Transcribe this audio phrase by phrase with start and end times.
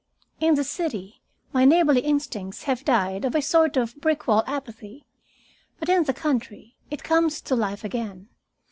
[0.39, 1.21] In the city
[1.53, 5.05] my neighborly instincts have died of a sort of brick wall apathy,
[5.79, 8.27] but in the country it comes to life again.